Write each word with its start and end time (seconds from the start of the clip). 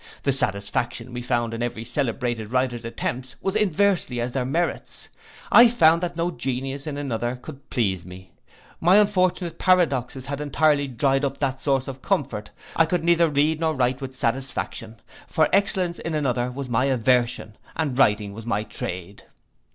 The 0.23 0.31
satisfaction 0.31 1.13
we 1.13 1.21
found 1.21 1.53
in 1.53 1.61
every 1.61 1.83
celebrated 1.83 2.51
writer's 2.51 2.83
attempts, 2.83 3.35
was 3.39 3.55
inversely 3.55 4.19
as 4.19 4.31
their 4.31 4.45
merits. 4.45 5.07
I 5.51 5.67
found 5.67 6.01
that 6.01 6.17
no 6.17 6.31
genius 6.31 6.87
in 6.87 6.97
another 6.97 7.35
could 7.35 7.69
please 7.69 8.03
me. 8.03 8.31
My 8.79 8.95
unfortunate 8.97 9.59
paradoxes 9.59 10.25
had 10.25 10.41
entirely 10.41 10.87
dried 10.87 11.23
up 11.23 11.37
that 11.37 11.61
source 11.61 11.87
of 11.87 12.01
comfort. 12.01 12.49
I 12.75 12.87
could 12.87 13.03
neither 13.03 13.29
read 13.29 13.59
nor 13.59 13.75
write 13.75 14.01
with 14.01 14.15
satisfaction; 14.15 14.95
for 15.27 15.47
excellence 15.53 15.99
in 15.99 16.15
another 16.15 16.49
was 16.49 16.67
my 16.67 16.85
aversion, 16.85 17.55
and 17.75 17.95
writing 17.95 18.33
was 18.33 18.47
my 18.47 18.63
trade. 18.63 19.25